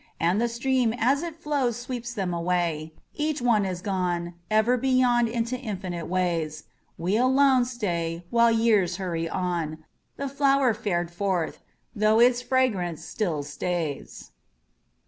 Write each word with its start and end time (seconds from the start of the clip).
And 0.19 0.41
the 0.41 0.47
stream 0.49 0.95
as 0.97 1.21
it 1.21 1.35
flows 1.35 1.77
Sweeps 1.77 2.11
them 2.15 2.33
away, 2.33 2.91
Each 3.13 3.39
one 3.39 3.65
is 3.65 3.83
gone 3.83 4.33
Ever 4.49 4.75
beyond 4.75 5.27
into 5.27 5.55
infinite 5.55 6.07
ways. 6.07 6.63
We 6.97 7.17
alone 7.17 7.65
stay 7.65 8.25
While 8.31 8.49
years 8.51 8.97
hurry 8.97 9.29
on, 9.29 9.85
The 10.17 10.27
flower 10.27 10.73
fared 10.73 11.11
forth, 11.11 11.61
though 11.95 12.19
its 12.19 12.41
fragrance 12.41 13.05
still 13.05 13.43
stays. 13.43 14.31